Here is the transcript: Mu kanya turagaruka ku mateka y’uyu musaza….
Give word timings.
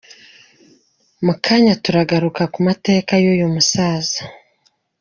Mu 1.25 1.33
kanya 1.45 1.73
turagaruka 1.83 2.43
ku 2.53 2.59
mateka 2.67 3.11
y’uyu 3.23 3.45
musaza…. 3.53 4.19